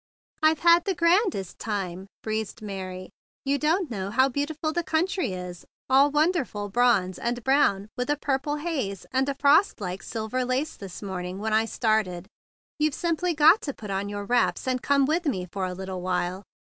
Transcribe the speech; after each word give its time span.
"I've 0.41 0.57
had 0.61 0.85
the 0.85 0.95
grandest 0.95 1.59
time!" 1.59 2.07
breezed 2.23 2.63
Mary 2.63 2.95
gayly. 2.95 3.09
"You 3.45 3.59
don't 3.59 3.91
know 3.91 4.09
how 4.09 4.29
beautiful 4.29 4.73
the 4.73 4.83
country 4.83 5.31
is, 5.33 5.63
all 5.91 6.09
wonderful 6.09 6.69
bronze 6.69 7.19
and 7.19 7.43
brown 7.43 7.87
with 7.95 8.09
a 8.09 8.15
purple 8.17 8.55
haze, 8.55 9.05
and 9.11 9.29
a 9.29 9.35
frost 9.35 9.79
like 9.79 10.01
silver 10.01 10.43
lace 10.43 10.75
this 10.75 11.03
morning 11.03 11.37
when 11.37 11.53
I 11.53 11.65
started. 11.65 12.27
You've 12.79 12.95
simply 12.95 13.35
got 13.35 13.61
to 13.61 13.75
put 13.75 13.91
on 13.91 14.09
your 14.09 14.25
wraps 14.25 14.67
and 14.67 14.81
come 14.81 15.05
with 15.05 15.27
me 15.27 15.45
for 15.51 15.67
a 15.67 15.75
little 15.75 16.01
while. 16.01 16.45